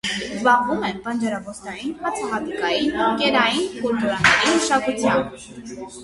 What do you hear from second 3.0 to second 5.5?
կերային կուլտուրաների մշակությամբ։